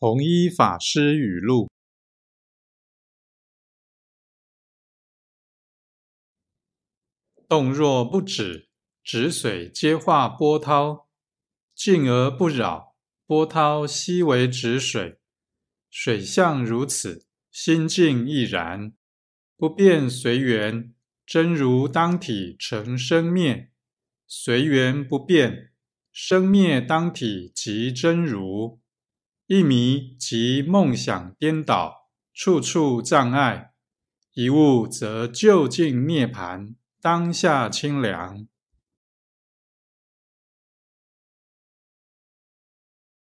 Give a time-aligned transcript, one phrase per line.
[0.00, 1.68] 弘一法师语录：
[7.48, 8.68] 动若不止，
[9.02, 11.08] 止水皆化波涛；
[11.74, 12.94] 静而不扰，
[13.26, 15.18] 波涛悉为止水。
[15.90, 18.92] 水相如此，心境亦然。
[19.56, 20.94] 不变随缘，
[21.26, 23.72] 真如当体成生灭；
[24.28, 25.72] 随缘不变，
[26.12, 28.80] 生灭当体即真如。
[29.50, 33.70] 一迷即梦想颠倒，处处障碍；
[34.34, 38.46] 一悟则就近涅盘，当下清凉。